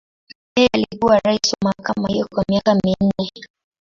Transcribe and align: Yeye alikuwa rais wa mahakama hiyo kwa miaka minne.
Yeye 0.55 0.69
alikuwa 0.73 1.19
rais 1.19 1.41
wa 1.53 1.57
mahakama 1.63 2.07
hiyo 2.09 2.27
kwa 2.31 2.43
miaka 2.49 2.75
minne. 2.75 3.31